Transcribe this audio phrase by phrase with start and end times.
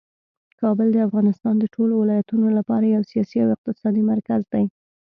[0.61, 4.65] کابل د افغانستان د ټولو ولایتونو لپاره یو سیاسي او اقتصادي مرکز دی.